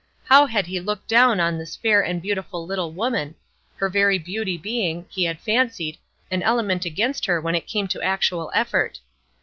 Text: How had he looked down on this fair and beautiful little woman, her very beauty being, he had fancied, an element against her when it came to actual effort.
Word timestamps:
How 0.25 0.47
had 0.47 0.65
he 0.65 0.79
looked 0.79 1.07
down 1.07 1.39
on 1.39 1.59
this 1.59 1.75
fair 1.75 2.01
and 2.03 2.23
beautiful 2.23 2.65
little 2.65 2.91
woman, 2.91 3.35
her 3.75 3.87
very 3.87 4.17
beauty 4.17 4.57
being, 4.57 5.05
he 5.11 5.25
had 5.25 5.39
fancied, 5.39 5.95
an 6.31 6.41
element 6.41 6.85
against 6.85 7.27
her 7.27 7.39
when 7.39 7.53
it 7.53 7.67
came 7.67 7.87
to 7.89 8.01
actual 8.01 8.49
effort. 8.51 8.99